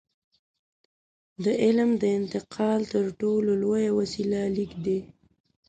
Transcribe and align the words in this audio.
د 1.43 1.45
علم 1.63 1.89
د 2.01 2.03
انتقال 2.19 2.79
تر 2.93 3.05
ټولو 3.21 3.49
لویه 3.61 3.91
وسیله 3.99 4.41
لیک 4.55 4.71
ده. 4.85 4.97